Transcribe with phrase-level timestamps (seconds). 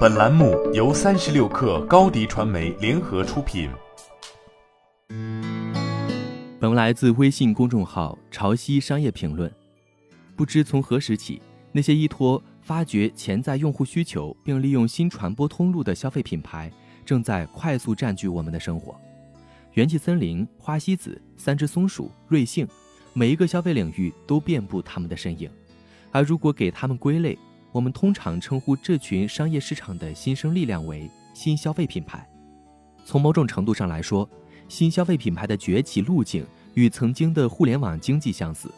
[0.00, 3.70] 本栏目由三十六氪高低传媒联合出品。
[6.60, 9.50] 本文来自微信公众号“潮汐商业评论”。
[10.36, 11.40] 不知从何时起，
[11.72, 16.70] 那些依托发掘潜在用户需求并利用新传播通路的消费品牌，
[17.06, 18.94] 正在快速占据我们的生活。
[19.74, 22.68] 元气森林、花西子、三只松鼠、瑞幸，
[23.14, 25.50] 每一个消费领域都遍布他们的身影。
[26.12, 27.38] 而如果给他们归类，
[27.72, 32.28] 我们通常称呼这群商业市场的新生力量为新消费品牌。
[33.04, 34.28] 从某种程度上来说，
[34.68, 38.70] 新消费品牌的崛起路径与曾经的互联网经济相似。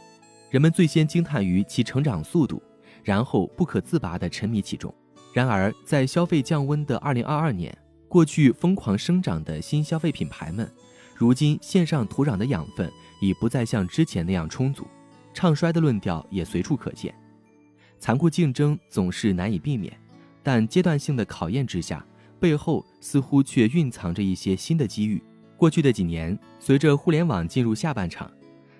[0.50, 2.62] 人们最先惊叹于其成长速度，
[3.02, 4.94] 然后不可自拔地沉迷其中。
[5.32, 10.70] 然而，在消费降温的2022年，过去疯狂生长的新消费品牌们，
[11.14, 14.86] 如今线上土壤的养分已不再像之前那样充足，
[15.32, 17.14] 唱衰的论调也随处可见。
[18.02, 19.96] 残酷竞争总是难以避免，
[20.42, 22.04] 但阶段性的考验之下，
[22.40, 25.22] 背后似乎却蕴藏着一些新的机遇。
[25.56, 28.28] 过去的几年，随着互联网进入下半场，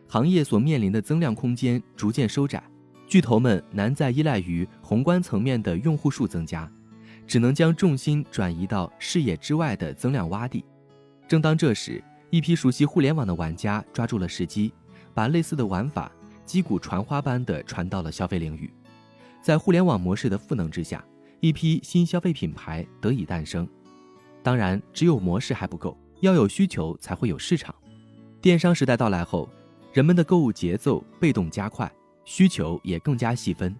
[0.09, 2.61] 行业所面临的增量空间逐渐收窄，
[3.07, 6.69] 巨头们难再依赖于宏观层面的用户数增加，
[7.25, 10.65] 只能将重心转移到视野之外的增量洼地。
[11.29, 14.73] 正当这时，一批熟悉互联网的玩家抓住了时机，
[15.15, 16.11] 把类似的玩法
[16.45, 18.69] 击鼓传花般的传到了消费领域。
[19.43, 21.05] 在互联网模式的赋能之下，
[21.41, 23.69] 一批新消费品牌得以诞生。
[24.43, 27.75] 当然，只有模式还不够，要有需求才会有市场。
[28.41, 29.49] 电商时代到来后，
[29.93, 31.91] 人们的购物节奏被动加快，
[32.25, 33.75] 需求也更加细分。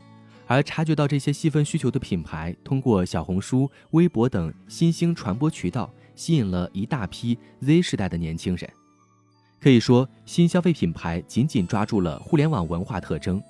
[0.49, 8.69] 而察觉到这些细分需求的品牌，通过小红书、微博等新兴传播渠道，吸引了一大批 Z 时代的年轻人。
[9.61, 13.41] 可以说，新消费品牌紧紧抓住了互联网文化特征。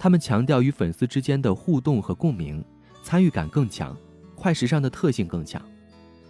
[0.00, 2.64] 他们强调与粉丝之间的互动和共鸣，
[3.02, 3.94] 参与感更强，
[4.34, 5.60] 快时尚的特性更强。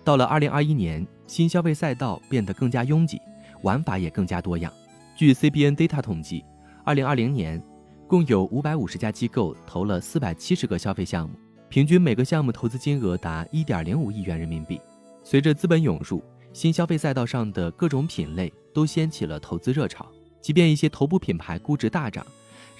[0.02, 3.20] 到了二零二一年，新消费赛道变得更加拥挤，
[3.62, 4.72] 玩法也更加多样。
[5.14, 6.44] 据 CBN Data 统计，
[6.84, 7.62] 二零二零年
[8.08, 11.36] 共有五百五十家机构投了四百七十个消费项目，
[11.68, 14.80] 平均每个项目投资金额达一点零五亿元人民币。
[15.22, 16.20] 随着资本涌入，
[16.52, 20.04] 新消费赛道上的各种品类都掀起了投资热潮，
[20.40, 22.26] 即便一些头部品牌估值大涨。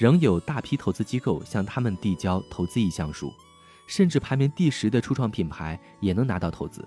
[0.00, 3.30] 仍有大批投资机构向他们递交投资意向书，
[3.86, 6.82] 甚至排名第十的初创品牌也能拿到投资。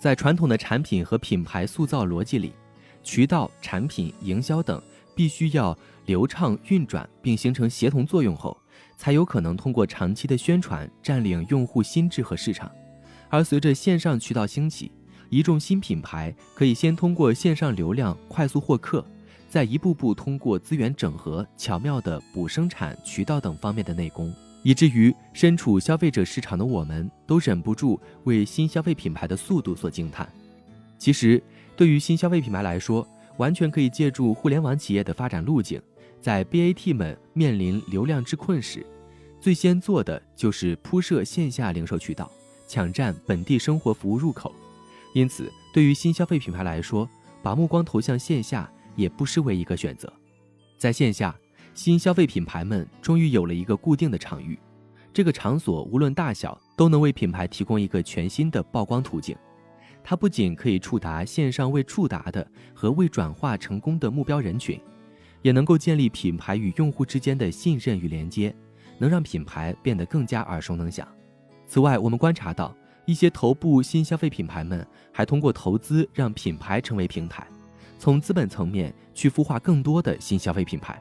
[0.00, 2.52] 在传统的产品和品牌塑造逻辑里，
[3.04, 4.82] 渠道、产品、营销等
[5.14, 8.60] 必须要流畅运转并形成协同作用后，
[8.96, 12.68] 才有可能通过长期的宣传占领用户心智和市场。
[13.28, 14.90] 而随着线上渠道兴起，
[15.30, 19.06] 一众新品牌可以先通过线上流量快速获客。
[19.52, 24.32] 在一步步通过资源整合，巧妙地补生产渠道等方面的内功，
[24.62, 30.26] 以至于身处消费者市场的我们都忍不住为新消费品牌的速度所惊叹。
[30.96, 31.42] 其实，
[31.76, 35.78] 对于新消费品牌来说，完全可以借助互联网企业的发展路径，
[36.18, 38.86] 在 BAT 们面临流量之困时，
[39.38, 42.32] 最先做的就是铺设线下零售渠道，
[42.66, 44.50] 抢占本地生活服务入口。
[45.12, 47.06] 因此，对于新消费品牌来说，
[47.42, 48.66] 把目光投向线下。
[48.96, 50.12] 也不失为一个选择。
[50.78, 51.34] 在线下，
[51.74, 54.58] 新消费品牌们终于有了一个固定的场域，
[55.12, 59.36] 这个场所无论大小，都能为品牌提供一个全新的曝光途径。
[60.04, 62.44] 它不仅可以触达线上未触达的
[62.74, 64.80] 和未转化成功的目标人群，
[65.42, 68.52] 也能够建立品牌与用户之间的信任与连接，
[68.98, 71.06] 能让品牌变得更加耳熟能详。
[71.68, 72.74] 此外，我们观察到
[73.06, 77.46] 一些头部新消费品牌们还通过投资让品牌成为平台。
[78.02, 81.00] 从资本层面去孵化更多的新消费品牌。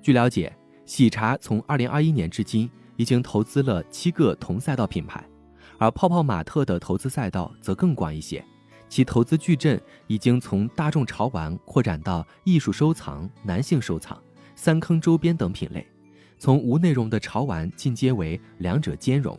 [0.00, 5.24] 据了解，喜茶从二零二一年至今已经投资了七个同赛道品牌，
[5.76, 8.44] 而泡泡玛特的投资赛道则更广一些，
[8.88, 14.16] 其投资矩阵已经从大众潮玩扩展到艺术收藏、男性收藏、
[14.54, 15.84] 三坑周边等品类，
[16.38, 19.36] 从无内容的潮玩进阶为两者兼容。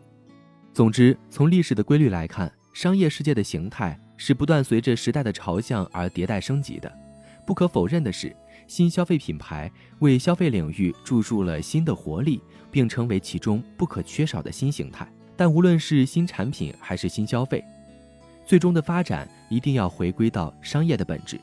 [0.74, 3.98] 总之，从历史的规律来看，商业世界的形态。
[4.23, 6.95] 是不断随着时代的朝向而迭代升级的。
[7.44, 8.35] 不可否认的是，
[8.68, 12.39] 新消费品牌为消费领域注入了新的活力，
[12.69, 15.12] 并成为其中不可缺少的新形态。
[15.35, 17.65] 但无论是新产品还是新消费，
[18.45, 21.41] 最终的发展一定要回归到商业的本质。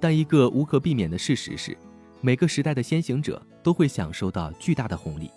[0.00, 1.78] 但一个无可避免的事实是，
[2.20, 5.30] 每个时代的先行者都会享受到巨大的红利，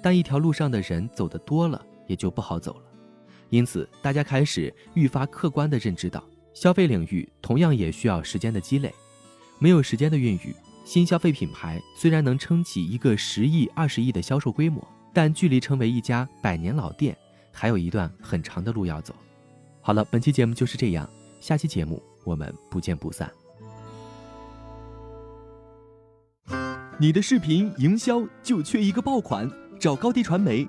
[0.00, 2.87] 但一条路上的人走得多了，也就不好走了。
[3.50, 6.22] 因此，大家开始愈发客观地认知到，
[6.52, 8.94] 消费领域同样也需要时间的积累。
[9.58, 10.54] 没有时间的孕育，
[10.84, 17.16] 新消费品牌虽然能撑起一个十亿、二十亿的销售规模，但距离成为一家百年老店，
[17.52, 19.14] 还有一段很长的路要走。
[19.80, 21.08] 好了，本期节目就是这样，
[21.40, 23.30] 下期节目我们不见不散。
[27.00, 30.68] 你的视频营销就缺一个爆款，找高低传媒，